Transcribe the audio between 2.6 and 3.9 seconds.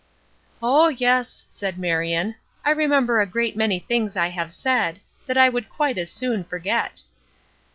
"I remember a great many